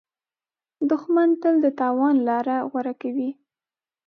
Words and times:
دښمن 0.89 1.29
تل 1.41 1.55
د 1.65 1.67
تاوان 1.79 2.15
لاره 2.27 2.57
غوره 2.69 2.93
کوي 3.01 3.29